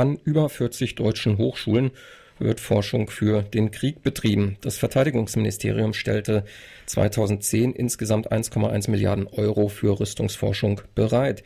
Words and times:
an 0.00 0.18
über 0.24 0.48
40 0.48 0.94
deutschen 0.94 1.38
Hochschulen 1.38 1.90
wird 2.38 2.58
Forschung 2.58 3.10
für 3.10 3.42
den 3.42 3.70
Krieg 3.70 4.02
betrieben. 4.02 4.56
Das 4.62 4.78
Verteidigungsministerium 4.78 5.92
stellte 5.92 6.44
2010 6.86 7.74
insgesamt 7.74 8.32
1,1 8.32 8.90
Milliarden 8.90 9.26
Euro 9.26 9.68
für 9.68 10.00
Rüstungsforschung 10.00 10.80
bereit. 10.94 11.44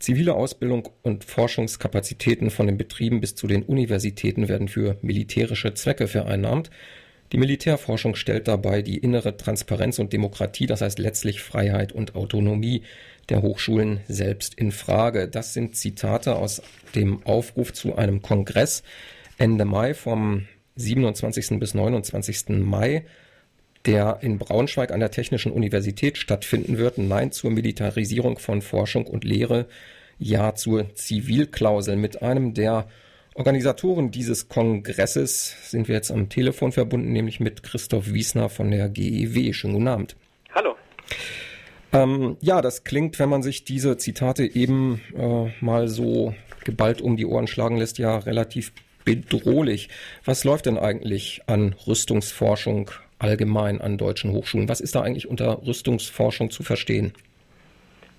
Zivile 0.00 0.34
Ausbildung 0.34 0.88
und 1.02 1.22
Forschungskapazitäten 1.22 2.50
von 2.50 2.66
den 2.66 2.76
Betrieben 2.76 3.20
bis 3.20 3.36
zu 3.36 3.46
den 3.46 3.62
Universitäten 3.62 4.48
werden 4.48 4.66
für 4.66 4.96
militärische 5.00 5.74
Zwecke 5.74 6.08
vereinnahmt. 6.08 6.70
Die 7.30 7.38
Militärforschung 7.38 8.14
stellt 8.16 8.48
dabei 8.48 8.82
die 8.82 8.98
innere 8.98 9.36
Transparenz 9.36 9.98
und 9.98 10.12
Demokratie, 10.12 10.66
das 10.66 10.82
heißt 10.82 10.98
letztlich 10.98 11.40
Freiheit 11.40 11.92
und 11.92 12.14
Autonomie 12.14 12.82
der 13.28 13.42
Hochschulen 13.42 14.00
selbst 14.08 14.54
in 14.54 14.72
Frage. 14.72 15.28
Das 15.28 15.54
sind 15.54 15.76
Zitate 15.76 16.36
aus 16.36 16.62
dem 16.94 17.24
Aufruf 17.24 17.72
zu 17.72 17.96
einem 17.96 18.22
Kongress 18.22 18.82
Ende 19.38 19.64
Mai 19.64 19.94
vom 19.94 20.46
27. 20.76 21.58
bis 21.58 21.74
29. 21.74 22.48
Mai, 22.60 23.04
der 23.86 24.18
in 24.20 24.38
Braunschweig 24.38 24.92
an 24.92 25.00
der 25.00 25.10
Technischen 25.10 25.52
Universität 25.52 26.18
stattfinden 26.18 26.78
wird. 26.78 26.98
Nein 26.98 27.32
zur 27.32 27.50
Militarisierung 27.50 28.38
von 28.38 28.62
Forschung 28.62 29.06
und 29.06 29.24
Lehre, 29.24 29.66
Ja 30.18 30.54
zur 30.54 30.94
Zivilklausel. 30.94 31.96
Mit 31.96 32.22
einem 32.22 32.54
der 32.54 32.86
Organisatoren 33.34 34.10
dieses 34.10 34.48
Kongresses 34.48 35.70
sind 35.70 35.88
wir 35.88 35.94
jetzt 35.94 36.10
am 36.10 36.28
Telefon 36.28 36.70
verbunden, 36.70 37.12
nämlich 37.12 37.40
mit 37.40 37.62
Christoph 37.62 38.12
Wiesner 38.12 38.48
von 38.48 38.70
der 38.70 38.88
GEW. 38.88 39.52
Schönen 39.52 39.74
guten 39.74 39.88
Abend. 39.88 40.16
Hallo. 40.54 40.76
Ähm, 41.92 42.36
ja, 42.40 42.62
das 42.62 42.84
klingt, 42.84 43.18
wenn 43.18 43.28
man 43.28 43.42
sich 43.42 43.64
diese 43.64 43.96
Zitate 43.96 44.44
eben 44.44 45.02
äh, 45.16 45.52
mal 45.64 45.88
so 45.88 46.34
geballt 46.64 47.00
um 47.02 47.16
die 47.16 47.26
Ohren 47.26 47.46
schlagen 47.46 47.76
lässt, 47.76 47.98
ja 47.98 48.18
relativ 48.18 48.72
bedrohlich. 49.04 49.88
Was 50.24 50.44
läuft 50.44 50.66
denn 50.66 50.78
eigentlich 50.78 51.42
an 51.46 51.74
Rüstungsforschung 51.86 52.90
allgemein 53.18 53.80
an 53.80 53.98
deutschen 53.98 54.32
Hochschulen? 54.32 54.68
Was 54.68 54.80
ist 54.80 54.94
da 54.94 55.02
eigentlich 55.02 55.28
unter 55.28 55.66
Rüstungsforschung 55.66 56.50
zu 56.50 56.62
verstehen? 56.62 57.12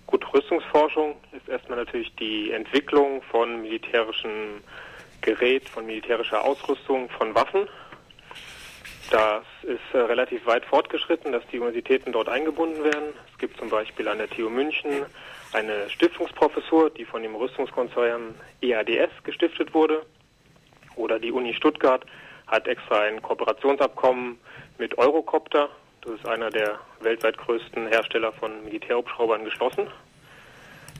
Gut, 0.07 0.25
Rüstungsforschung 0.33 1.16
ist 1.31 1.49
erstmal 1.49 1.79
natürlich 1.79 2.13
die 2.16 2.51
Entwicklung 2.51 3.21
von 3.31 3.61
militärischem 3.61 4.61
Gerät, 5.21 5.67
von 5.67 5.85
militärischer 5.85 6.44
Ausrüstung, 6.44 7.09
von 7.09 7.33
Waffen. 7.33 7.67
Das 9.14 9.44
ist 9.61 9.94
äh, 9.94 10.00
relativ 10.00 10.44
weit 10.47 10.66
fortgeschritten, 10.66 11.31
dass 11.31 11.45
die 11.52 11.59
Universitäten 11.59 12.11
dort 12.11 12.28
eingebunden 12.30 12.83
werden. 12.83 13.14
Es 13.31 13.38
gibt 13.38 13.59
zum 13.59 13.69
Beispiel 13.69 14.08
an 14.08 14.17
der 14.17 14.28
TU 14.28 14.50
München 14.50 15.06
eine 15.52 15.88
Stiftungsprofessur, 15.92 16.89
die 16.89 17.06
von 17.06 17.22
dem 17.22 17.36
Rüstungskonzern 17.36 18.34
EADS 18.64 19.11
gestiftet 19.23 19.72
wurde. 19.75 20.03
Oder 20.95 21.19
die 21.19 21.31
Uni 21.31 21.53
Stuttgart 21.53 22.03
hat 22.47 22.67
extra 22.67 23.02
ein 23.02 23.22
Kooperationsabkommen 23.22 24.39
mit 24.80 24.97
Eurocopter, 24.97 25.69
das 26.02 26.14
ist 26.16 26.28
einer 26.28 26.50
der 26.50 26.80
weltweit 27.02 27.38
größten 27.38 27.89
Hersteller 27.89 28.31
von 28.31 28.64
Militärhubschraubern, 28.64 29.45
geschlossen. 29.45 29.91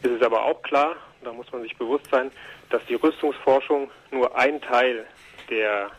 Es 0.04 0.12
ist 0.12 0.22
aber 0.22 0.44
auch 0.44 0.62
klar, 0.62 0.98
da 1.24 1.34
muss 1.34 1.52
man 1.52 1.64
sich 1.64 1.76
bewusst 1.78 2.06
sein, 2.12 2.30
dass 2.70 2.86
die 2.86 2.94
Rüstungsforschung 2.94 3.90
nur 4.12 4.38
ein 4.38 4.62
Teil 4.62 5.04
der 5.50 5.90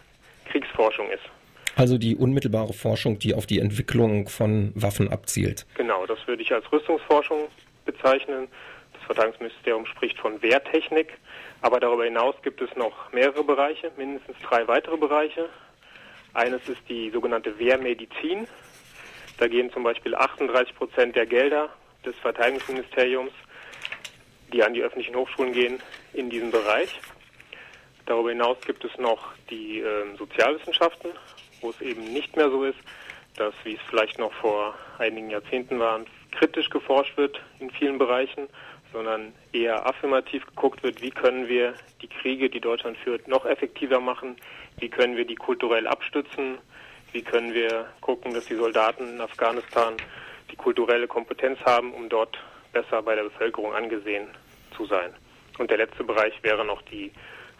Kriegsforschung 0.44 1.10
ist. 1.10 1.33
Also 1.76 1.98
die 1.98 2.16
unmittelbare 2.16 2.72
Forschung, 2.72 3.18
die 3.18 3.34
auf 3.34 3.46
die 3.46 3.58
Entwicklung 3.58 4.28
von 4.28 4.72
Waffen 4.74 5.10
abzielt. 5.10 5.66
Genau, 5.74 6.06
das 6.06 6.18
würde 6.26 6.42
ich 6.42 6.52
als 6.52 6.70
Rüstungsforschung 6.70 7.48
bezeichnen. 7.84 8.48
Das 8.92 9.02
Verteidigungsministerium 9.04 9.86
spricht 9.86 10.18
von 10.18 10.40
Wehrtechnik. 10.40 11.14
Aber 11.62 11.80
darüber 11.80 12.04
hinaus 12.04 12.34
gibt 12.42 12.60
es 12.60 12.74
noch 12.76 13.12
mehrere 13.12 13.42
Bereiche, 13.42 13.90
mindestens 13.96 14.36
drei 14.42 14.68
weitere 14.68 14.96
Bereiche. 14.96 15.48
Eines 16.32 16.68
ist 16.68 16.80
die 16.88 17.10
sogenannte 17.10 17.58
Wehrmedizin. 17.58 18.46
Da 19.38 19.48
gehen 19.48 19.72
zum 19.72 19.82
Beispiel 19.82 20.14
38 20.14 20.74
Prozent 20.76 21.16
der 21.16 21.26
Gelder 21.26 21.70
des 22.04 22.14
Verteidigungsministeriums, 22.16 23.32
die 24.52 24.62
an 24.62 24.74
die 24.74 24.82
öffentlichen 24.82 25.16
Hochschulen 25.16 25.52
gehen, 25.52 25.80
in 26.12 26.30
diesen 26.30 26.50
Bereich. 26.50 27.00
Darüber 28.06 28.28
hinaus 28.30 28.58
gibt 28.66 28.84
es 28.84 28.96
noch 28.98 29.32
die 29.50 29.80
äh, 29.80 30.16
Sozialwissenschaften, 30.18 31.10
wo 31.64 31.70
es 31.70 31.80
eben 31.80 32.04
nicht 32.12 32.36
mehr 32.36 32.50
so 32.50 32.62
ist, 32.62 32.78
dass, 33.36 33.54
wie 33.64 33.74
es 33.74 33.80
vielleicht 33.88 34.18
noch 34.18 34.32
vor 34.34 34.74
einigen 34.98 35.30
Jahrzehnten 35.30 35.80
war, 35.80 36.00
kritisch 36.30 36.68
geforscht 36.68 37.16
wird 37.16 37.40
in 37.58 37.70
vielen 37.70 37.98
Bereichen, 37.98 38.48
sondern 38.92 39.32
eher 39.52 39.86
affirmativ 39.86 40.46
geguckt 40.46 40.82
wird, 40.82 41.00
wie 41.00 41.10
können 41.10 41.48
wir 41.48 41.74
die 42.02 42.06
Kriege, 42.06 42.48
die 42.50 42.60
Deutschland 42.60 42.96
führt, 42.98 43.26
noch 43.26 43.46
effektiver 43.46 43.98
machen, 43.98 44.36
wie 44.78 44.88
können 44.88 45.16
wir 45.16 45.24
die 45.24 45.34
kulturell 45.34 45.86
abstützen, 45.86 46.58
wie 47.12 47.22
können 47.22 47.54
wir 47.54 47.86
gucken, 48.02 48.34
dass 48.34 48.44
die 48.44 48.56
Soldaten 48.56 49.14
in 49.14 49.20
Afghanistan 49.20 49.96
die 50.52 50.56
kulturelle 50.56 51.08
Kompetenz 51.08 51.58
haben, 51.64 51.92
um 51.92 52.08
dort 52.08 52.38
besser 52.72 53.02
bei 53.02 53.14
der 53.14 53.24
Bevölkerung 53.24 53.74
angesehen 53.74 54.28
zu 54.76 54.84
sein. 54.84 55.14
Und 55.58 55.70
der 55.70 55.78
letzte 55.78 56.04
Bereich 56.04 56.34
wäre 56.42 56.64
noch 56.64 56.82
die 56.82 57.10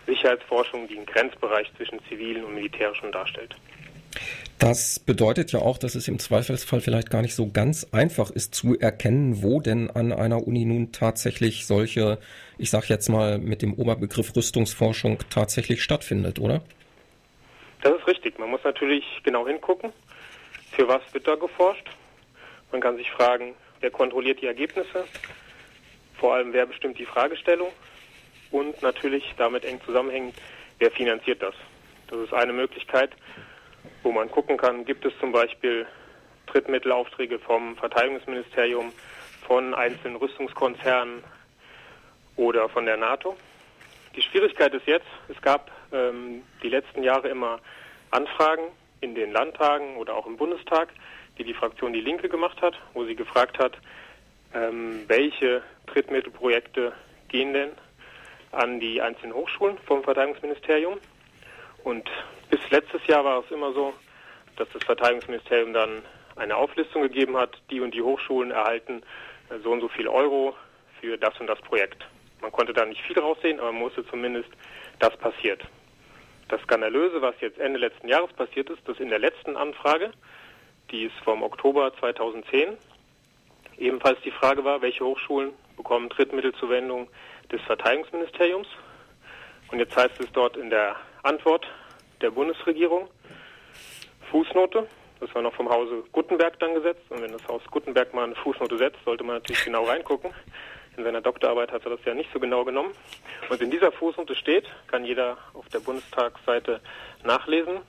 Sicherheitsforschung, 0.06 0.88
die 0.88 0.97
einen 0.98 1.06
Grenzbereich 1.06 1.72
zwischen 1.76 2.04
zivilen 2.09 2.44
und 2.44 2.54
militärischen 2.54 3.10
darstellt. 3.10 3.56
Das 4.58 4.98
bedeutet 4.98 5.52
ja 5.52 5.60
auch, 5.60 5.78
dass 5.78 5.94
es 5.94 6.08
im 6.08 6.19
Zweifelsfall 6.19 6.80
vielleicht 6.80 7.10
gar 7.10 7.22
nicht 7.22 7.34
so 7.34 7.50
ganz 7.50 7.88
einfach 7.92 8.30
ist 8.30 8.54
zu 8.54 8.78
erkennen, 8.78 9.42
wo 9.42 9.60
denn 9.60 9.91
an 9.91 10.12
einer 10.12 10.47
Uni 10.47 10.64
nun 10.64 10.92
tatsächlich 10.92 11.66
solche, 11.66 12.19
ich 12.56 12.70
sage 12.70 12.86
jetzt 12.88 13.08
mal 13.08 13.38
mit 13.38 13.62
dem 13.62 13.75
Oberbegriff 13.75 14.34
Rüstungsforschung 14.34 15.19
tatsächlich 15.28 15.82
stattfindet, 15.82 16.38
oder? 16.38 16.62
Das 17.82 17.94
ist 17.98 18.06
richtig. 18.06 18.38
Man 18.38 18.50
muss 18.50 18.62
natürlich 18.64 19.04
genau 19.25 19.47
hingucken, 19.47 19.92
für 20.72 20.88
was 20.88 21.02
wird 21.12 21.26
da 21.26 21.34
geforscht. 21.34 21.86
Man 22.72 22.81
kann 22.81 22.96
sich 22.96 23.10
fragen, 23.10 23.54
wer 23.81 23.91
kontrolliert 23.91 24.41
die 24.41 24.46
Ergebnisse, 24.46 25.04
vor 26.19 26.34
allem 26.34 26.52
wer 26.52 26.64
bestimmt 26.64 26.98
die 26.98 27.04
Fragestellung 27.04 27.69
und 28.50 28.81
natürlich 28.82 29.25
damit 29.36 29.64
eng 29.64 29.81
zusammenhängend, 29.84 30.34
wer 30.78 30.91
finanziert 30.91 31.42
das. 31.42 31.54
Das 32.08 32.19
ist 32.20 32.32
eine 32.32 32.52
Möglichkeit 32.52 33.10
wo 34.02 34.12
man 34.12 34.30
gucken 34.30 34.56
kann, 34.56 34.84
gibt 34.84 35.04
es 35.04 35.12
zum 35.18 35.32
Beispiel 35.32 35.86
Drittmittelaufträge 36.46 37.38
vom 37.38 37.76
Verteidigungsministerium, 37.76 38.92
von 39.46 39.74
einzelnen 39.74 40.16
Rüstungskonzernen 40.16 41.22
oder 42.36 42.68
von 42.68 42.86
der 42.86 42.96
NATO. 42.96 43.36
Die 44.16 44.22
Schwierigkeit 44.22 44.72
ist 44.74 44.86
jetzt, 44.86 45.06
es 45.28 45.40
gab 45.42 45.70
ähm, 45.92 46.42
die 46.62 46.68
letzten 46.68 47.02
Jahre 47.02 47.28
immer 47.28 47.58
Anfragen 48.10 48.62
in 49.00 49.14
den 49.14 49.32
Landtagen 49.32 49.96
oder 49.96 50.14
auch 50.14 50.26
im 50.26 50.36
Bundestag, 50.36 50.88
die 51.38 51.44
die 51.44 51.54
Fraktion 51.54 51.92
Die 51.92 52.00
Linke 52.00 52.28
gemacht 52.28 52.60
hat, 52.62 52.74
wo 52.94 53.04
sie 53.04 53.16
gefragt 53.16 53.58
hat, 53.58 53.76
ähm, 54.54 55.04
welche 55.08 55.62
Drittmittelprojekte 55.86 56.92
gehen 57.28 57.52
denn 57.52 57.70
an 58.52 58.78
die 58.78 59.02
einzelnen 59.02 59.34
Hochschulen 59.34 59.78
vom 59.78 60.04
Verteidigungsministerium. 60.04 60.98
Und 61.82 62.08
bis 62.54 62.70
letztes 62.70 63.04
Jahr 63.09 63.25
war 63.25 63.42
es 63.42 63.50
immer 63.50 63.72
so, 63.72 63.92
dass 64.54 64.69
das 64.72 64.84
Verteidigungsministerium 64.84 65.72
dann 65.72 66.03
eine 66.37 66.54
Auflistung 66.54 67.03
gegeben 67.03 67.37
hat, 67.37 67.50
die 67.69 67.81
und 67.81 67.92
die 67.92 68.03
Hochschulen 68.03 68.53
erhalten 68.53 69.03
äh, 69.50 69.59
so 69.65 69.72
und 69.72 69.81
so 69.81 69.88
viel 69.88 70.06
Euro 70.06 70.54
für 71.00 71.19
das 71.19 71.38
und 71.41 71.48
das 71.48 71.60
Projekt. 71.62 72.06
Man 72.41 72.53
konnte 72.53 72.72
da 72.72 72.87
nicht 72.87 73.03
viel 73.03 73.19
raussehen, 73.19 73.59
aber 73.59 73.72
man 73.72 73.81
musste 73.81 74.06
zumindest, 74.06 74.48
das 75.00 75.16
passiert. 75.16 75.62
Das 76.48 76.60
Skandalöse, 76.62 77.20
was 77.20 77.34
jetzt 77.41 77.59
Ende 77.59 77.81
letzten 77.81 78.06
Jahres 78.06 78.32
passiert 78.34 78.70
ist, 78.70 78.87
dass 78.87 79.00
in 79.00 79.09
der 79.09 79.19
letzten 79.19 79.56
Anfrage, 79.56 80.12
die 80.93 81.06
ist 81.06 81.16
vom 81.25 81.43
Oktober 81.43 81.93
2010, 81.98 82.76
ebenfalls 83.78 84.20
die 84.25 84.31
Frage 84.31 84.62
war, 84.64 84.81
welche 84.81 85.04
Hochschulen 85.04 85.54
bekommen 85.76 86.09
Drittmittelzuwendung 86.09 87.09
des 87.50 87.60
Verteidigungsministeriums. 87.62 88.69
Und 89.72 89.81
jetzt 89.81 89.97
heißt 89.97 90.20
es 90.20 90.31
dort 90.31 90.56
in 90.56 90.70
der 90.70 90.94
Antwort 91.25 91.67
der 92.25 92.31
Bundesregierung, 92.31 93.09
Fußnote, 94.31 94.88
das 95.21 95.35
war 95.35 95.43
noch 95.43 95.55
vom 95.55 95.69
Hause 95.69 96.05
Gutenberg 96.11 96.59
dann 96.59 96.75
gesetzt. 96.75 97.03
Und 97.11 97.23
wenn 97.23 97.32
das 97.32 97.47
Haus 97.47 97.62
Gutenberg 97.71 98.15
mal 98.15 98.25
eine 98.25 98.35
Fußnote 98.35 98.79
setzt, 98.79 98.99
sollte 99.05 99.25
man 99.25 99.37
natürlich 99.37 99.65
genau 99.65 99.85
reingucken. 99.85 100.32
In 100.97 101.05
seiner 101.05 101.21
Doktorarbeit 101.21 101.71
hat 101.71 101.85
er 101.85 101.91
das 101.91 102.05
ja 102.06 102.15
nicht 102.15 102.31
so 102.32 102.41
genau 102.41 102.65
genommen. 102.65 102.93
Und 103.50 103.61
in 103.61 103.71
dieser 103.71 103.93
Fußnote 103.93 104.35
steht, 104.37 104.65
kann 104.87 105.05
jeder 105.05 105.37
auf 105.53 105.69
der 105.69 105.81
Bundestagsseite 105.81 106.81
nachlesen, 107.25 107.81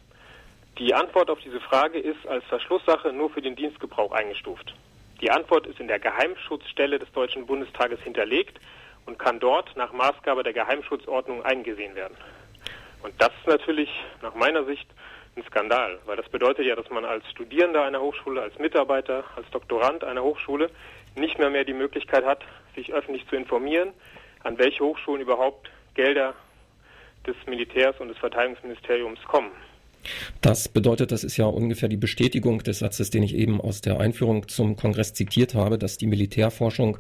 die 0.80 0.94
Antwort 0.94 1.30
auf 1.30 1.40
diese 1.40 1.62
Frage 1.62 2.00
ist 2.00 2.28
als 2.28 2.44
Verschlusssache 2.46 3.14
nur 3.14 3.30
für 3.30 3.42
den 3.42 3.56
Dienstgebrauch 3.56 4.12
eingestuft. 4.12 4.76
Die 5.22 5.32
Antwort 5.32 5.66
ist 5.68 5.80
in 5.80 5.88
der 5.88 6.00
Geheimschutzstelle 6.00 7.00
des 7.00 7.10
Deutschen 7.14 7.46
Bundestages 7.46 8.02
hinterlegt 8.02 8.60
und 9.06 9.18
kann 9.18 9.40
dort 9.40 9.78
nach 9.78 9.94
Maßgabe 9.94 10.44
der 10.44 10.52
Geheimschutzordnung 10.52 11.46
eingesehen 11.46 11.96
werden. 11.96 12.18
Und 13.06 13.14
das 13.20 13.30
ist 13.40 13.46
natürlich 13.46 13.90
nach 14.24 14.34
meiner 14.34 14.66
Sicht 14.66 14.88
ein 15.36 15.44
Skandal, 15.44 16.00
weil 16.08 16.18
das 16.18 16.28
bedeutet 16.30 16.66
ja, 16.66 16.76
dass 16.76 16.90
man 16.90 17.06
als 17.06 17.24
Studierender 17.30 17.84
einer 17.84 18.02
Hochschule, 18.02 18.42
als 18.42 18.58
Mitarbeiter, 18.58 19.24
als 19.36 19.48
Doktorand 19.52 20.04
einer 20.04 20.24
Hochschule 20.24 20.72
nicht 21.16 21.38
mehr 21.38 21.52
mehr 21.52 21.66
die 21.66 21.74
Möglichkeit 21.74 22.26
hat, 22.26 22.40
sich 22.74 22.92
öffentlich 22.92 23.28
zu 23.28 23.36
informieren, 23.36 23.90
an 24.44 24.58
welche 24.58 24.84
Hochschulen 24.84 25.22
überhaupt 25.22 25.70
Gelder 25.94 26.34
des 27.28 27.36
Militärs 27.46 27.96
und 28.00 28.08
des 28.08 28.18
Verteidigungsministeriums 28.18 29.22
kommen. 29.26 29.52
Das 30.42 30.68
bedeutet, 30.68 31.12
das 31.12 31.24
ist 31.24 31.38
ja 31.38 31.46
ungefähr 31.46 31.90
die 31.90 31.98
Bestätigung 31.98 32.64
des 32.64 32.80
Satzes, 32.80 33.12
den 33.12 33.22
ich 33.22 33.36
eben 33.36 33.62
aus 33.62 33.82
der 33.82 34.00
Einführung 34.00 34.48
zum 34.48 34.78
Kongress 34.78 35.14
zitiert 35.14 35.54
habe, 35.54 35.78
dass 35.78 35.98
die 35.98 36.08
Militärforschung 36.08 36.98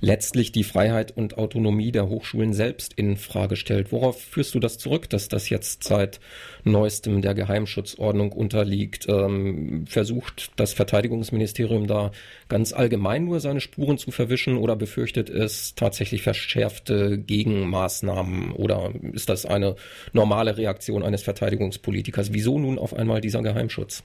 letztlich 0.00 0.52
die 0.52 0.64
Freiheit 0.64 1.16
und 1.16 1.38
Autonomie 1.38 1.92
der 1.92 2.08
Hochschulen 2.08 2.52
selbst 2.52 2.92
in 2.94 3.16
Frage 3.16 3.56
stellt. 3.56 3.92
Worauf 3.92 4.20
führst 4.20 4.54
du 4.54 4.60
das 4.60 4.78
zurück, 4.78 5.08
dass 5.10 5.28
das 5.28 5.48
jetzt 5.48 5.84
seit 5.84 6.20
neuestem 6.64 7.22
der 7.22 7.34
Geheimschutzordnung 7.34 8.32
unterliegt? 8.32 9.08
Ähm, 9.08 9.86
versucht 9.86 10.52
das 10.56 10.74
Verteidigungsministerium 10.74 11.86
da 11.86 12.10
ganz 12.48 12.72
allgemein 12.72 13.24
nur 13.24 13.40
seine 13.40 13.60
Spuren 13.60 13.98
zu 13.98 14.10
verwischen 14.10 14.56
oder 14.56 14.76
befürchtet 14.76 15.30
es 15.30 15.74
tatsächlich 15.74 16.22
verschärfte 16.22 17.18
Gegenmaßnahmen 17.18 18.52
oder 18.52 18.92
ist 19.12 19.28
das 19.28 19.46
eine 19.46 19.76
normale 20.12 20.56
Reaktion 20.56 21.02
eines 21.02 21.22
Verteidigungspolitikers? 21.22 22.32
Wieso 22.32 22.58
nun 22.58 22.78
auf 22.78 22.94
einmal 22.94 23.20
dieser 23.20 23.42
Geheimschutz? 23.42 24.04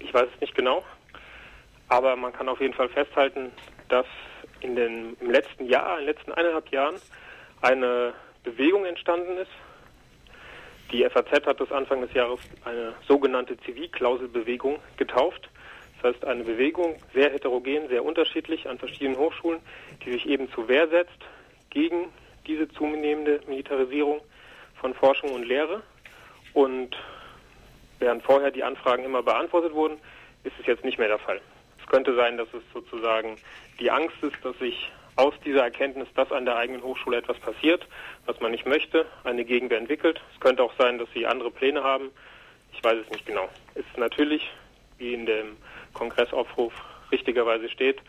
Ich 0.00 0.12
weiß 0.12 0.26
es 0.34 0.40
nicht 0.40 0.54
genau, 0.54 0.84
aber 1.88 2.16
man 2.16 2.32
kann 2.32 2.48
auf 2.48 2.60
jeden 2.60 2.74
Fall 2.74 2.88
festhalten, 2.88 3.50
dass 3.88 4.06
in 4.64 4.74
den, 4.74 5.16
im 5.20 5.30
letzten 5.30 5.66
Jahr, 5.66 5.98
in 5.98 6.06
den 6.06 6.14
letzten 6.14 6.32
eineinhalb 6.32 6.70
Jahren 6.70 6.96
eine 7.60 8.14
Bewegung 8.42 8.84
entstanden 8.86 9.36
ist. 9.36 9.50
Die 10.90 11.04
FAZ 11.08 11.46
hat 11.46 11.60
das 11.60 11.70
Anfang 11.70 12.00
des 12.00 12.12
Jahres 12.14 12.40
eine 12.64 12.94
sogenannte 13.06 13.56
Zivilklauselbewegung 13.58 14.78
getauft. 14.96 15.48
Das 16.00 16.14
heißt 16.14 16.24
eine 16.24 16.44
Bewegung, 16.44 16.96
sehr 17.12 17.30
heterogen, 17.30 17.88
sehr 17.88 18.04
unterschiedlich 18.04 18.68
an 18.68 18.78
verschiedenen 18.78 19.18
Hochschulen, 19.18 19.60
die 20.04 20.12
sich 20.12 20.26
eben 20.26 20.50
zur 20.52 20.68
Wehr 20.68 20.88
setzt 20.88 21.18
gegen 21.70 22.08
diese 22.46 22.68
zunehmende 22.68 23.40
Militarisierung 23.46 24.20
von 24.80 24.94
Forschung 24.94 25.32
und 25.32 25.44
Lehre. 25.44 25.82
Und 26.52 26.96
während 27.98 28.22
vorher 28.22 28.50
die 28.50 28.62
Anfragen 28.62 29.04
immer 29.04 29.22
beantwortet 29.22 29.72
wurden, 29.72 29.98
ist 30.44 30.54
es 30.60 30.66
jetzt 30.66 30.84
nicht 30.84 30.98
mehr 30.98 31.08
der 31.08 31.18
Fall. 31.18 31.40
Es 31.84 31.90
könnte 31.90 32.14
sein, 32.14 32.38
dass 32.38 32.48
es 32.54 32.62
sozusagen 32.72 33.36
die 33.78 33.90
Angst 33.90 34.16
ist, 34.22 34.36
dass 34.42 34.58
sich 34.58 34.90
aus 35.16 35.34
dieser 35.44 35.62
Erkenntnis, 35.62 36.08
dass 36.14 36.32
an 36.32 36.44
der 36.44 36.56
eigenen 36.56 36.82
Hochschule 36.82 37.18
etwas 37.18 37.38
passiert, 37.38 37.86
was 38.26 38.40
man 38.40 38.50
nicht 38.50 38.66
möchte, 38.66 39.06
eine 39.22 39.44
Gegenwehr 39.44 39.78
entwickelt. 39.78 40.20
Es 40.32 40.40
könnte 40.40 40.62
auch 40.62 40.72
sein, 40.78 40.98
dass 40.98 41.08
sie 41.12 41.26
andere 41.26 41.50
Pläne 41.50 41.84
haben. 41.84 42.10
Ich 42.72 42.82
weiß 42.82 42.98
es 43.04 43.10
nicht 43.10 43.26
genau. 43.26 43.48
Es 43.74 43.84
ist 43.86 43.98
natürlich, 43.98 44.50
wie 44.98 45.14
in 45.14 45.26
dem 45.26 45.56
Kongressaufruf 45.92 46.72
richtigerweise 47.12 47.68
steht, 47.68 48.00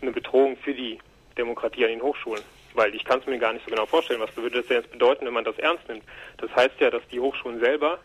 eine 0.00 0.12
Bedrohung 0.12 0.56
für 0.56 0.72
die 0.72 0.98
Demokratie 1.36 1.84
an 1.84 1.90
den 1.90 2.02
Hochschulen. 2.02 2.42
Weil 2.74 2.94
ich 2.94 3.04
kann 3.04 3.18
es 3.18 3.26
mir 3.26 3.38
gar 3.38 3.52
nicht 3.52 3.64
so 3.64 3.70
genau 3.70 3.86
vorstellen, 3.86 4.20
was 4.20 4.34
würde 4.36 4.58
das 4.58 4.66
denn 4.66 4.78
jetzt 4.78 4.92
bedeuten, 4.92 5.26
wenn 5.26 5.34
man 5.34 5.44
das 5.44 5.58
ernst 5.58 5.86
nimmt. 5.88 6.04
Das 6.38 6.54
heißt 6.54 6.80
ja, 6.80 6.90
dass 6.90 7.06
die 7.08 7.20
Hochschulen 7.20 7.60
selber 7.60 7.98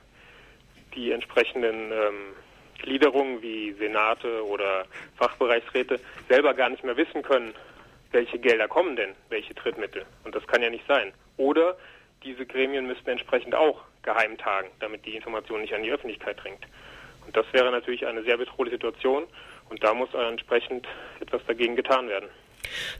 die 0.95 1.11
entsprechenden 1.11 1.91
ähm, 1.91 2.33
Gliederungen 2.83 3.41
wie 3.41 3.73
Senate 3.73 4.45
oder 4.45 4.85
Fachbereichsräte 5.17 5.99
selber 6.29 6.53
gar 6.53 6.69
nicht 6.69 6.83
mehr 6.83 6.95
wissen 6.95 7.23
können, 7.23 7.53
welche 8.11 8.37
Gelder 8.37 8.67
kommen 8.67 8.95
denn, 8.95 9.11
welche 9.29 9.55
Trittmittel. 9.55 10.05
Und 10.23 10.35
das 10.35 10.45
kann 10.45 10.61
ja 10.61 10.69
nicht 10.69 10.85
sein. 10.87 11.11
Oder 11.37 11.75
diese 12.23 12.45
Gremien 12.45 12.85
müssten 12.85 13.09
entsprechend 13.09 13.55
auch 13.55 13.81
geheim 14.03 14.37
tagen, 14.37 14.67
damit 14.79 15.05
die 15.05 15.15
Information 15.15 15.61
nicht 15.61 15.73
an 15.73 15.83
die 15.83 15.91
Öffentlichkeit 15.91 16.41
dringt. 16.43 16.65
Und 17.25 17.35
das 17.35 17.45
wäre 17.51 17.71
natürlich 17.71 18.05
eine 18.05 18.23
sehr 18.23 18.37
bedrohliche 18.37 18.75
Situation 18.75 19.23
und 19.69 19.83
da 19.83 19.93
muss 19.93 20.13
entsprechend 20.13 20.85
etwas 21.19 21.41
dagegen 21.47 21.75
getan 21.75 22.07
werden. 22.09 22.29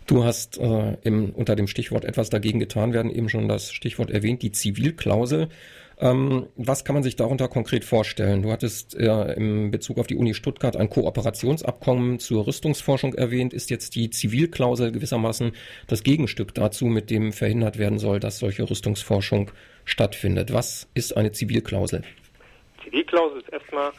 Du 0.07 0.23
hast 0.23 0.57
äh, 0.57 0.97
im, 1.03 1.31
unter 1.31 1.55
dem 1.55 1.67
Stichwort 1.67 2.05
etwas 2.05 2.29
dagegen 2.29 2.59
getan 2.59 2.93
werden 2.93 3.11
eben 3.11 3.29
schon 3.29 3.47
das 3.47 3.71
Stichwort 3.71 4.11
erwähnt, 4.11 4.41
die 4.41 4.51
Zivilklausel. 4.51 5.49
Ähm, 6.03 6.47
was 6.57 6.83
kann 6.83 6.95
man 6.95 7.03
sich 7.03 7.15
darunter 7.15 7.47
konkret 7.47 7.85
vorstellen? 7.85 8.41
Du 8.41 8.51
hattest 8.51 8.93
äh, 8.93 9.33
im 9.35 9.71
Bezug 9.71 9.99
auf 9.99 10.07
die 10.07 10.17
Uni 10.17 10.33
Stuttgart 10.33 10.75
ein 10.75 10.89
Kooperationsabkommen 10.89 12.19
zur 12.19 12.45
Rüstungsforschung 12.45 13.13
erwähnt. 13.13 13.53
Ist 13.53 13.69
jetzt 13.69 13.95
die 13.95 14.09
Zivilklausel 14.09 14.91
gewissermaßen 14.91 15.53
das 15.87 16.03
Gegenstück 16.03 16.53
dazu, 16.55 16.87
mit 16.87 17.09
dem 17.09 17.31
verhindert 17.31 17.79
werden 17.79 17.99
soll, 17.99 18.19
dass 18.19 18.39
solche 18.39 18.69
Rüstungsforschung 18.69 19.51
stattfindet? 19.85 20.51
Was 20.51 20.89
ist 20.93 21.15
eine 21.15 21.31
Zivilklausel? 21.31 22.03
Zivilklausel 22.83 23.39
ist 23.39 23.53
erstmal 23.53 23.91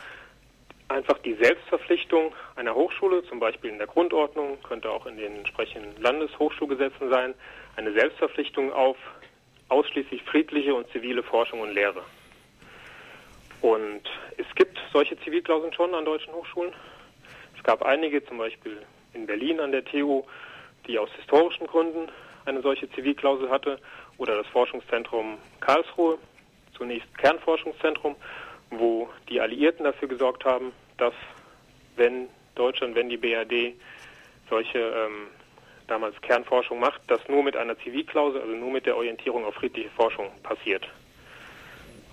einfach 0.88 1.16
die 1.20 1.34
Selbstverpflichtung 1.40 2.34
einer 2.56 2.74
Hochschule, 2.74 3.24
zum 3.30 3.40
Beispiel 3.40 3.70
in 3.70 3.78
der 3.78 3.86
Grundordnung, 3.86 4.58
könnte 4.62 4.90
auch 4.90 5.06
in 5.06 5.16
den 5.16 5.36
entsprechenden 5.36 6.02
Landeshochschulgesetzen 6.02 7.08
sein, 7.08 7.32
eine 7.76 7.94
Selbstverpflichtung 7.94 8.74
auf 8.74 8.98
ausschließlich 9.68 10.22
friedliche 10.24 10.74
und 10.74 10.88
zivile 10.90 11.22
Forschung 11.22 11.60
und 11.60 11.74
Lehre. 11.74 12.02
Und 13.60 14.02
es 14.36 14.46
gibt 14.56 14.78
solche 14.92 15.18
Zivilklauseln 15.20 15.72
schon 15.72 15.94
an 15.94 16.04
deutschen 16.04 16.32
Hochschulen. 16.34 16.72
Es 17.56 17.62
gab 17.62 17.82
einige, 17.82 18.24
zum 18.26 18.38
Beispiel 18.38 18.82
in 19.14 19.26
Berlin 19.26 19.60
an 19.60 19.72
der 19.72 19.84
TU, 19.84 20.24
die 20.86 20.98
aus 20.98 21.10
historischen 21.16 21.66
Gründen 21.66 22.10
eine 22.44 22.60
solche 22.60 22.90
Zivilklausel 22.90 23.48
hatte, 23.48 23.78
oder 24.18 24.36
das 24.36 24.46
Forschungszentrum 24.48 25.38
Karlsruhe, 25.60 26.18
zunächst 26.76 27.16
Kernforschungszentrum, 27.18 28.16
wo 28.70 29.08
die 29.28 29.40
Alliierten 29.40 29.84
dafür 29.84 30.08
gesorgt 30.08 30.44
haben, 30.44 30.72
dass 30.98 31.14
wenn 31.96 32.28
Deutschland, 32.54 32.94
wenn 32.94 33.08
die 33.08 33.16
BRD 33.16 33.74
solche 34.50 34.78
ähm, 34.78 35.28
damals 35.86 36.20
Kernforschung 36.22 36.80
macht, 36.80 37.00
das 37.08 37.20
nur 37.28 37.42
mit 37.42 37.56
einer 37.56 37.78
Zivilklausel, 37.78 38.40
also 38.40 38.54
nur 38.54 38.70
mit 38.70 38.86
der 38.86 38.96
Orientierung 38.96 39.44
auf 39.44 39.54
friedliche 39.54 39.90
Forschung 39.90 40.30
passiert. 40.42 40.88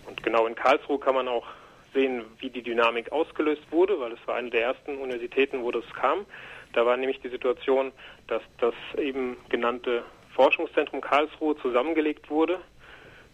Und 0.07 0.21
genau 0.23 0.45
in 0.45 0.55
Karlsruhe 0.55 0.99
kann 0.99 1.15
man 1.15 1.27
auch 1.27 1.47
sehen, 1.93 2.23
wie 2.39 2.49
die 2.49 2.61
Dynamik 2.61 3.11
ausgelöst 3.11 3.63
wurde, 3.71 3.99
weil 3.99 4.11
es 4.13 4.19
war 4.27 4.35
eine 4.35 4.49
der 4.49 4.61
ersten 4.61 4.97
Universitäten, 4.97 5.63
wo 5.63 5.71
das 5.71 5.85
kam. 5.93 6.25
Da 6.73 6.85
war 6.85 6.95
nämlich 6.97 7.19
die 7.21 7.29
Situation, 7.29 7.91
dass 8.27 8.41
das 8.59 8.73
eben 8.97 9.37
genannte 9.49 10.03
Forschungszentrum 10.35 11.01
Karlsruhe 11.01 11.57
zusammengelegt 11.57 12.29
wurde 12.29 12.59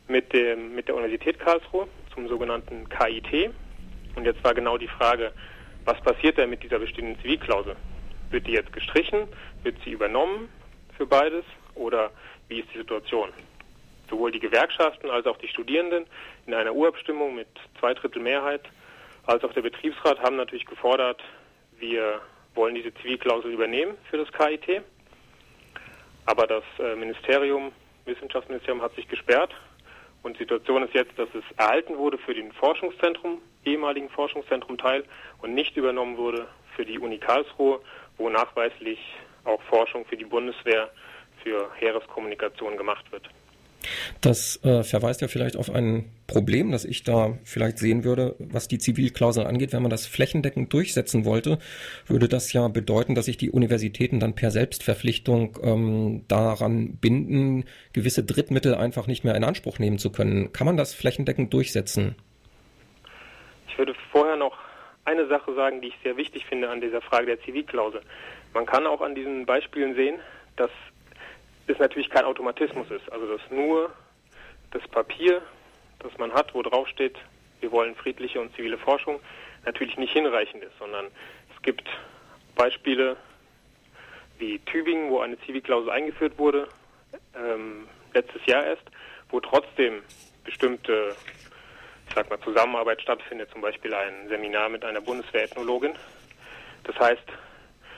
mit, 0.07 0.33
dem, 0.33 0.73
mit 0.75 0.87
der 0.87 0.95
Universität 0.95 1.39
Karlsruhe 1.39 1.87
zum 2.13 2.27
sogenannten 2.27 2.87
KIT. 2.89 3.51
Und 4.15 4.25
jetzt 4.25 4.43
war 4.43 4.53
genau 4.53 4.77
die 4.77 4.87
Frage, 4.87 5.31
was 5.85 6.01
passiert 6.01 6.37
denn 6.37 6.49
mit 6.49 6.63
dieser 6.63 6.79
bestehenden 6.79 7.21
Zivilklausel? 7.21 7.75
Wird 8.29 8.47
die 8.47 8.53
jetzt 8.53 8.73
gestrichen? 8.73 9.27
Wird 9.63 9.77
sie 9.83 9.91
übernommen 9.91 10.49
für 10.97 11.05
beides? 11.05 11.45
Oder 11.75 12.11
wie 12.47 12.59
ist 12.59 12.69
die 12.73 12.79
Situation? 12.79 13.29
Sowohl 14.09 14.31
die 14.31 14.39
Gewerkschaften 14.39 15.09
als 15.09 15.25
auch 15.25 15.37
die 15.37 15.47
Studierenden 15.47 16.05
in 16.45 16.53
einer 16.53 16.73
Urabstimmung 16.73 17.35
mit 17.35 17.47
zwei 17.79 17.93
Drittel 17.93 18.21
Mehrheit 18.21 18.61
als 19.27 19.43
auch 19.43 19.51
der 19.51 19.61
Betriebsrat 19.61 20.19
haben 20.19 20.37
natürlich 20.37 20.65
gefordert, 20.65 21.21
wir 21.79 22.21
wollen 22.55 22.75
diese 22.75 22.93
Zivilklausel 22.93 23.51
übernehmen 23.51 23.97
für 24.09 24.17
das 24.17 24.31
KIT. 24.31 24.81
Aber 26.25 26.47
das 26.47 26.63
äh, 26.79 26.95
Ministerium, 26.95 27.73
Wissenschaftsministerium 28.05 28.81
hat 28.81 28.95
sich 28.95 29.07
gesperrt 29.09 29.53
und 30.23 30.35
die 30.35 30.43
Situation 30.43 30.83
ist 30.83 30.93
jetzt, 30.93 31.19
dass 31.19 31.27
es 31.35 31.43
erhalten 31.57 31.97
wurde 31.97 32.17
für 32.17 32.33
den 32.33 32.53
Forschungszentrum, 32.53 33.41
ehemaligen 33.65 34.09
Forschungszentrum 34.09 34.77
Teil 34.77 35.03
und 35.41 35.53
nicht 35.53 35.75
übernommen 35.75 36.15
wurde 36.17 36.47
für 36.77 36.85
die 36.85 36.97
Uni 36.97 37.17
Karlsruhe 37.17 37.81
wo 38.17 38.29
nachweislich 38.29 38.99
auch 39.43 39.61
Forschung 39.63 40.05
für 40.05 40.17
die 40.17 40.25
Bundeswehr 40.25 40.89
für 41.43 41.69
Heereskommunikation 41.75 42.77
gemacht 42.77 43.11
wird. 43.11 43.29
Das 44.21 44.63
äh, 44.63 44.83
verweist 44.83 45.21
ja 45.21 45.27
vielleicht 45.27 45.55
auf 45.55 45.69
ein 45.69 46.11
Problem, 46.25 46.71
das 46.71 46.83
ich 46.83 47.03
da 47.03 47.37
vielleicht 47.43 47.77
sehen 47.77 48.03
würde, 48.03 48.35
was 48.39 48.67
die 48.67 48.79
Zivilklausel 48.79 49.45
angeht. 49.45 49.71
Wenn 49.71 49.81
man 49.81 49.91
das 49.91 50.07
flächendeckend 50.07 50.73
durchsetzen 50.73 51.25
wollte, 51.25 51.59
würde 52.07 52.27
das 52.27 52.51
ja 52.53 52.67
bedeuten, 52.67 53.15
dass 53.15 53.25
sich 53.25 53.37
die 53.37 53.51
Universitäten 53.51 54.19
dann 54.19 54.35
per 54.35 54.51
Selbstverpflichtung 54.51 55.57
ähm, 55.61 56.25
daran 56.27 56.97
binden, 56.97 57.65
gewisse 57.93 58.23
Drittmittel 58.23 58.75
einfach 58.75 59.07
nicht 59.07 59.23
mehr 59.23 59.35
in 59.35 59.43
Anspruch 59.43 59.79
nehmen 59.79 59.99
zu 59.99 60.11
können. 60.11 60.51
Kann 60.51 60.67
man 60.67 60.77
das 60.77 60.93
flächendeckend 60.93 61.53
durchsetzen? 61.53 62.15
Ich 63.69 63.77
würde 63.77 63.93
vorher 64.11 64.35
noch 64.35 64.57
eine 65.07 65.25
Sache 65.27 65.53
sagen, 65.53 65.81
die 65.81 65.87
ich 65.87 65.97
sehr 66.03 66.17
wichtig 66.17 66.45
finde 66.45 66.69
an 66.69 66.81
dieser 66.81 67.01
Frage 67.01 67.27
der 67.27 67.41
Zivilklausel. 67.41 68.01
Man 68.53 68.65
kann 68.65 68.85
auch 68.85 69.01
an 69.01 69.15
diesen 69.15 69.45
Beispielen 69.45 69.95
sehen, 69.95 70.19
dass 70.57 70.69
es 71.67 71.79
natürlich 71.79 72.09
kein 72.09 72.25
Automatismus 72.25 72.91
ist. 72.91 73.09
Also 73.11 73.37
dass 73.37 73.41
nur 73.49 73.89
das 74.71 74.85
Papier, 74.89 75.41
das 75.99 76.15
man 76.17 76.33
hat, 76.33 76.53
wo 76.53 76.61
drauf 76.61 76.87
steht, 76.89 77.15
wir 77.61 77.71
wollen 77.71 77.95
friedliche 77.95 78.39
und 78.39 78.53
zivile 78.55 78.77
Forschung, 78.77 79.19
natürlich 79.65 79.97
nicht 79.97 80.11
hinreichend 80.11 80.63
ist, 80.63 80.77
sondern 80.77 81.05
es 81.55 81.61
gibt 81.63 81.87
Beispiele 82.55 83.15
wie 84.39 84.59
Tübingen, 84.59 85.09
wo 85.09 85.19
eine 85.19 85.39
Zivilklausel 85.39 85.89
eingeführt 85.89 86.37
wurde, 86.37 86.67
ähm, 87.33 87.87
letztes 88.13 88.45
Jahr 88.45 88.65
erst, 88.65 88.83
wo 89.29 89.39
trotzdem 89.39 90.01
bestimmte 90.43 91.15
ich 92.07 92.15
sag 92.15 92.29
mal, 92.29 92.39
Zusammenarbeit 92.41 93.01
stattfindet, 93.01 93.49
zum 93.51 93.61
Beispiel 93.61 93.93
ein 93.93 94.27
Seminar 94.29 94.69
mit 94.69 94.83
einer 94.83 95.01
Bundeswehrethnologin. 95.01 95.93
Das 96.83 96.97
heißt, 96.99 97.23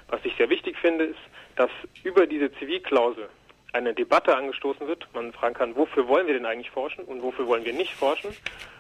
was 0.08 0.20
ich 0.24 0.36
sehr 0.38 0.50
wichtig 0.50 0.78
finde, 0.78 1.06
ist, 1.06 1.20
dass 1.56 1.70
über 2.04 2.26
diese 2.26 2.52
Zivilklausel 2.54 3.30
eine 3.74 3.94
Debatte 3.94 4.36
angestoßen 4.36 4.88
wird. 4.88 5.08
Man 5.14 5.32
fragen 5.32 5.54
kann, 5.54 5.76
wofür 5.76 6.08
wollen 6.08 6.28
wir 6.28 6.34
denn 6.34 6.46
eigentlich 6.46 6.72
forschen 6.72 7.04
und 7.04 7.22
wofür 7.22 7.48
wollen 7.48 7.66
wir 7.66 7.74
nicht 7.74 7.94
forschen. 7.94 8.36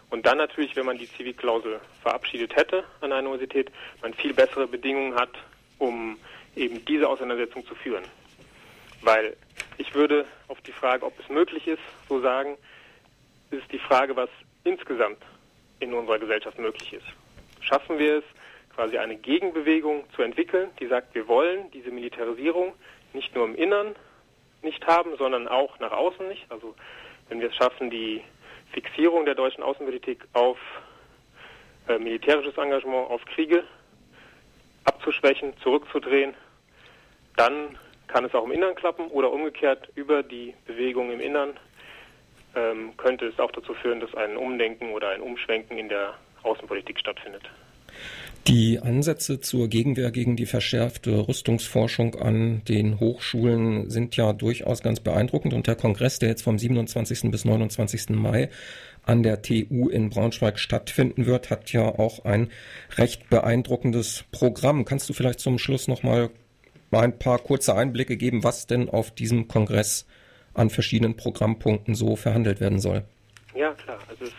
Und 0.09 0.25
dann 0.25 0.37
natürlich, 0.37 0.75
wenn 0.75 0.85
man 0.85 0.97
die 0.97 1.11
Zivilklausel 1.11 1.79
verabschiedet 2.01 2.55
hätte 2.55 2.83
an 3.01 3.11
einer 3.11 3.29
Universität, 3.29 3.71
man 4.01 4.13
viel 4.13 4.33
bessere 4.33 4.67
Bedingungen 4.67 5.15
hat, 5.15 5.29
um 5.77 6.17
eben 6.55 6.83
diese 6.85 7.07
Auseinandersetzung 7.07 7.65
zu 7.67 7.75
führen. 7.75 8.03
Weil 9.01 9.35
ich 9.77 9.93
würde 9.93 10.25
auf 10.47 10.59
die 10.61 10.71
Frage, 10.71 11.05
ob 11.05 11.17
es 11.19 11.29
möglich 11.29 11.67
ist, 11.67 11.81
so 12.07 12.19
sagen, 12.21 12.57
ist 13.51 13.71
die 13.71 13.79
Frage, 13.79 14.15
was 14.15 14.29
insgesamt 14.63 15.21
in 15.79 15.93
unserer 15.93 16.19
Gesellschaft 16.19 16.57
möglich 16.59 16.93
ist. 16.93 17.05
Schaffen 17.61 17.97
wir 17.97 18.19
es, 18.19 18.23
quasi 18.75 18.97
eine 18.97 19.17
Gegenbewegung 19.17 20.05
zu 20.15 20.21
entwickeln, 20.21 20.69
die 20.79 20.87
sagt, 20.87 21.13
wir 21.13 21.27
wollen 21.27 21.69
diese 21.71 21.91
Militarisierung 21.91 22.73
nicht 23.13 23.35
nur 23.35 23.45
im 23.45 23.55
Innern 23.55 23.95
nicht 24.61 24.85
haben, 24.87 25.17
sondern 25.17 25.47
auch 25.47 25.79
nach 25.79 25.91
außen 25.91 26.27
nicht. 26.27 26.45
Also 26.49 26.75
wenn 27.27 27.41
wir 27.41 27.49
es 27.49 27.55
schaffen, 27.55 27.89
die 27.89 28.23
Fixierung 28.71 29.25
der 29.25 29.35
deutschen 29.35 29.63
Außenpolitik 29.63 30.23
auf 30.33 30.57
äh, 31.87 31.97
militärisches 31.97 32.57
Engagement, 32.57 33.09
auf 33.09 33.23
Kriege 33.25 33.63
abzuschwächen, 34.85 35.53
zurückzudrehen, 35.61 36.33
dann 37.35 37.77
kann 38.07 38.25
es 38.25 38.33
auch 38.33 38.45
im 38.45 38.51
Innern 38.51 38.75
klappen 38.75 39.07
oder 39.07 39.31
umgekehrt 39.31 39.89
über 39.95 40.23
die 40.23 40.53
Bewegung 40.65 41.11
im 41.11 41.19
Innern 41.19 41.57
ähm, 42.55 42.91
könnte 42.97 43.25
es 43.27 43.39
auch 43.39 43.51
dazu 43.51 43.73
führen, 43.73 43.99
dass 43.99 44.13
ein 44.15 44.37
Umdenken 44.37 44.91
oder 44.91 45.09
ein 45.09 45.21
Umschwenken 45.21 45.77
in 45.77 45.89
der 45.89 46.13
Außenpolitik 46.43 46.99
stattfindet. 46.99 47.43
Die 48.47 48.79
Ansätze 48.79 49.41
zur 49.41 49.67
Gegenwehr 49.67 50.11
gegen 50.11 50.35
die 50.35 50.45
verschärfte 50.45 51.27
Rüstungsforschung 51.27 52.15
an 52.15 52.63
den 52.67 52.99
Hochschulen 52.99 53.89
sind 53.89 54.15
ja 54.15 54.33
durchaus 54.33 54.81
ganz 54.81 55.01
beeindruckend 55.01 55.53
und 55.53 55.67
der 55.67 55.75
Kongress, 55.75 56.19
der 56.19 56.29
jetzt 56.29 56.43
vom 56.43 56.57
27. 56.57 57.29
bis 57.29 57.45
29. 57.45 58.09
Mai 58.09 58.49
an 59.03 59.23
der 59.23 59.41
TU 59.41 59.89
in 59.89 60.09
Braunschweig 60.09 60.57
stattfinden 60.57 61.25
wird, 61.25 61.49
hat 61.49 61.71
ja 61.73 61.83
auch 61.83 62.25
ein 62.25 62.49
recht 62.97 63.29
beeindruckendes 63.29 64.25
Programm. 64.31 64.85
Kannst 64.85 65.09
du 65.09 65.13
vielleicht 65.13 65.39
zum 65.39 65.59
Schluss 65.59 65.87
noch 65.87 66.03
mal 66.03 66.29
ein 66.91 67.19
paar 67.19 67.39
kurze 67.39 67.75
Einblicke 67.75 68.17
geben, 68.17 68.43
was 68.43 68.65
denn 68.65 68.89
auf 68.89 69.11
diesem 69.11 69.47
Kongress 69.47 70.07
an 70.53 70.69
verschiedenen 70.69 71.15
Programmpunkten 71.15 71.95
so 71.95 72.15
verhandelt 72.15 72.59
werden 72.59 72.79
soll? 72.79 73.03
Ja, 73.55 73.73
klar. 73.73 73.99
Also 74.09 74.25
es 74.25 74.29
ist 74.29 74.37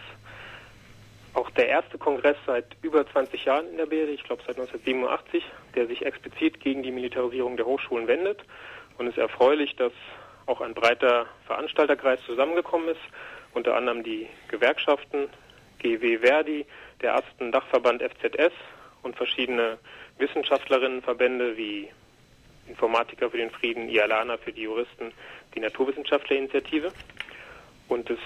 auch 1.34 1.50
der 1.50 1.68
erste 1.68 1.98
Kongress 1.98 2.36
seit 2.46 2.64
über 2.82 3.06
20 3.06 3.44
Jahren 3.44 3.68
in 3.70 3.76
der 3.76 3.86
BRD, 3.86 4.10
ich 4.10 4.24
glaube 4.24 4.42
seit 4.46 4.58
1987, 4.58 5.44
der 5.74 5.86
sich 5.86 6.04
explizit 6.04 6.60
gegen 6.60 6.82
die 6.82 6.90
Militarisierung 6.90 7.56
der 7.56 7.66
Hochschulen 7.66 8.08
wendet. 8.08 8.40
Und 8.98 9.06
es 9.06 9.14
ist 9.14 9.18
erfreulich, 9.18 9.76
dass 9.76 9.92
auch 10.46 10.60
ein 10.60 10.74
breiter 10.74 11.26
Veranstalterkreis 11.46 12.20
zusammengekommen 12.26 12.88
ist, 12.88 13.00
unter 13.54 13.76
anderem 13.76 14.02
die 14.02 14.28
Gewerkschaften, 14.48 15.28
GW 15.78 16.18
Verdi, 16.18 16.66
der 17.00 17.16
Asten 17.16 17.52
Dachverband 17.52 18.02
FZS 18.02 18.52
und 19.02 19.16
verschiedene 19.16 19.78
Wissenschaftlerinnenverbände 20.18 21.56
wie 21.56 21.88
Informatiker 22.70 23.30
für 23.30 23.36
den 23.36 23.50
Frieden, 23.50 23.88
IALANA 23.88 24.38
für 24.38 24.52
die 24.52 24.62
Juristen, 24.62 25.12
die 25.54 25.60
Naturwissenschaftlerinitiative. 25.60 26.92
Und 27.88 28.08
es 28.08 28.18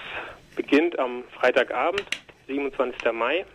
beginnt 0.55 0.97
am 0.99 1.23
Freitagabend, 1.39 2.05
27. 2.47 3.11
Mai, 3.11 3.45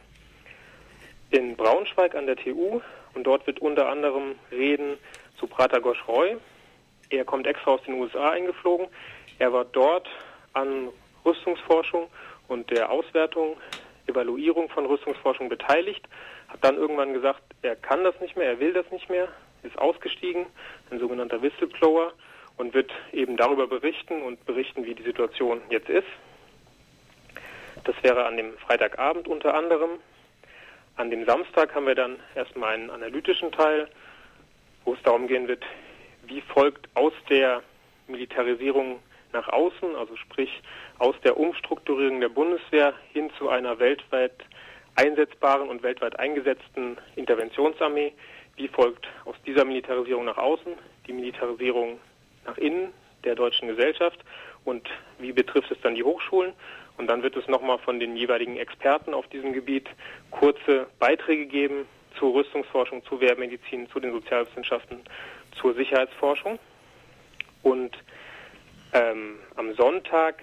in 1.30 1.56
Braunschweig 1.56 2.14
an 2.14 2.26
der 2.26 2.36
TU. 2.36 2.80
Und 3.14 3.24
dort 3.24 3.46
wird 3.46 3.60
unter 3.60 3.88
anderem 3.88 4.34
reden 4.50 4.96
zu 5.38 5.46
Pratagosch 5.46 6.06
Roy. 6.06 6.36
Er 7.08 7.24
kommt 7.24 7.46
extra 7.46 7.72
aus 7.72 7.82
den 7.84 7.94
USA 7.94 8.30
eingeflogen. 8.30 8.86
Er 9.38 9.52
war 9.52 9.64
dort 9.64 10.08
an 10.52 10.88
Rüstungsforschung 11.24 12.08
und 12.48 12.70
der 12.70 12.90
Auswertung, 12.90 13.56
Evaluierung 14.06 14.68
von 14.70 14.86
Rüstungsforschung 14.86 15.48
beteiligt, 15.48 16.06
hat 16.48 16.64
dann 16.64 16.76
irgendwann 16.76 17.12
gesagt, 17.12 17.42
er 17.62 17.76
kann 17.76 18.02
das 18.02 18.18
nicht 18.20 18.36
mehr, 18.36 18.48
er 18.48 18.60
will 18.60 18.72
das 18.72 18.90
nicht 18.90 19.08
mehr, 19.08 19.28
ist 19.62 19.78
ausgestiegen, 19.78 20.46
ein 20.90 20.98
sogenannter 20.98 21.42
Whistleblower 21.42 22.12
und 22.56 22.74
wird 22.74 22.90
eben 23.12 23.36
darüber 23.36 23.66
berichten 23.66 24.22
und 24.22 24.44
berichten, 24.46 24.84
wie 24.84 24.94
die 24.94 25.02
Situation 25.02 25.60
jetzt 25.70 25.88
ist. 25.88 26.06
Das 27.84 27.94
wäre 28.02 28.26
an 28.26 28.36
dem 28.36 28.56
Freitagabend 28.58 29.26
unter 29.28 29.54
anderem. 29.54 29.90
An 30.96 31.10
dem 31.10 31.24
Samstag 31.24 31.74
haben 31.74 31.86
wir 31.86 31.94
dann 31.94 32.16
erstmal 32.34 32.74
einen 32.74 32.90
analytischen 32.90 33.52
Teil, 33.52 33.88
wo 34.84 34.94
es 34.94 35.02
darum 35.02 35.26
gehen 35.26 35.48
wird, 35.48 35.64
wie 36.26 36.42
folgt 36.42 36.88
aus 36.94 37.12
der 37.28 37.62
Militarisierung 38.08 39.00
nach 39.32 39.48
außen, 39.48 39.96
also 39.96 40.16
sprich 40.16 40.50
aus 40.98 41.14
der 41.24 41.38
Umstrukturierung 41.38 42.20
der 42.20 42.28
Bundeswehr 42.28 42.94
hin 43.12 43.30
zu 43.38 43.48
einer 43.48 43.78
weltweit 43.78 44.34
einsetzbaren 44.96 45.68
und 45.68 45.82
weltweit 45.82 46.18
eingesetzten 46.18 46.98
Interventionsarmee, 47.16 48.12
wie 48.60 48.68
folgt 48.68 49.08
aus 49.24 49.36
dieser 49.46 49.64
Militarisierung 49.64 50.26
nach 50.26 50.36
außen 50.36 50.74
die 51.06 51.14
Militarisierung 51.14 51.98
nach 52.44 52.58
innen 52.58 52.92
der 53.24 53.34
deutschen 53.34 53.68
Gesellschaft 53.68 54.20
und 54.64 54.86
wie 55.18 55.32
betrifft 55.32 55.70
es 55.70 55.80
dann 55.80 55.94
die 55.94 56.04
Hochschulen? 56.04 56.52
Und 56.98 57.06
dann 57.06 57.22
wird 57.22 57.36
es 57.36 57.48
nochmal 57.48 57.78
von 57.78 57.98
den 57.98 58.14
jeweiligen 58.16 58.58
Experten 58.58 59.14
auf 59.14 59.26
diesem 59.28 59.54
Gebiet 59.54 59.88
kurze 60.30 60.86
Beiträge 60.98 61.46
geben 61.46 61.86
zur 62.18 62.34
Rüstungsforschung, 62.34 63.02
zur 63.06 63.22
Wehrmedizin, 63.22 63.88
zu 63.88 63.98
den 63.98 64.12
Sozialwissenschaften, 64.12 65.00
zur 65.58 65.72
Sicherheitsforschung. 65.72 66.58
Und 67.62 67.96
ähm, 68.92 69.38
am 69.56 69.74
Sonntag 69.74 70.42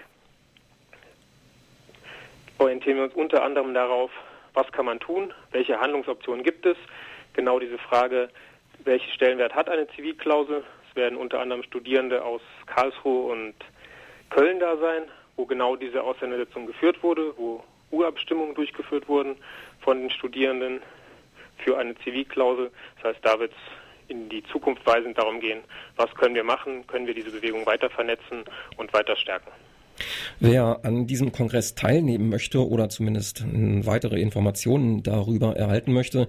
orientieren 2.58 2.96
wir 2.96 3.04
uns 3.04 3.14
unter 3.14 3.44
anderem 3.44 3.72
darauf, 3.74 4.10
was 4.54 4.70
kann 4.72 4.86
man 4.86 4.98
tun, 4.98 5.32
welche 5.52 5.78
Handlungsoptionen 5.78 6.42
gibt 6.42 6.66
es, 6.66 6.76
genau 7.38 7.60
diese 7.60 7.78
Frage, 7.78 8.30
welchen 8.82 9.12
Stellenwert 9.12 9.54
hat 9.54 9.68
eine 9.68 9.86
Zivilklausel. 9.94 10.64
Es 10.90 10.96
werden 10.96 11.16
unter 11.16 11.38
anderem 11.38 11.62
Studierende 11.62 12.24
aus 12.24 12.40
Karlsruhe 12.66 13.30
und 13.30 13.54
Köln 14.28 14.58
da 14.58 14.76
sein, 14.76 15.04
wo 15.36 15.46
genau 15.46 15.76
diese 15.76 16.02
Auseinandersetzung 16.02 16.66
geführt 16.66 17.00
wurde, 17.00 17.32
wo 17.36 17.62
Urabstimmungen 17.92 18.56
durchgeführt 18.56 19.08
wurden 19.08 19.36
von 19.82 20.00
den 20.00 20.10
Studierenden 20.10 20.80
für 21.58 21.78
eine 21.78 21.94
Zivilklausel. 22.02 22.72
Das 22.96 23.14
heißt, 23.14 23.24
da 23.24 23.38
wird 23.38 23.52
es 23.52 24.10
in 24.10 24.28
die 24.28 24.42
Zukunft 24.50 24.84
weisend 24.84 25.16
darum 25.16 25.38
gehen, 25.38 25.60
was 25.94 26.12
können 26.16 26.34
wir 26.34 26.44
machen, 26.44 26.84
können 26.88 27.06
wir 27.06 27.14
diese 27.14 27.30
Bewegung 27.30 27.64
weiter 27.66 27.88
vernetzen 27.88 28.42
und 28.76 28.92
weiter 28.92 29.14
stärken. 29.14 29.52
Wer 30.40 30.80
an 30.84 31.06
diesem 31.06 31.32
Kongress 31.32 31.74
teilnehmen 31.74 32.28
möchte 32.28 32.66
oder 32.66 32.88
zumindest 32.88 33.44
weitere 33.84 34.20
Informationen 34.20 35.02
darüber 35.02 35.56
erhalten 35.56 35.92
möchte, 35.92 36.28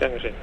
Dankeschön. 0.00 0.32